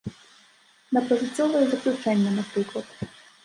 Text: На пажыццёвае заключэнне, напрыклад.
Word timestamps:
На 0.97 1.03
пажыццёвае 1.11 1.63
заключэнне, 1.77 2.31
напрыклад. 2.41 2.87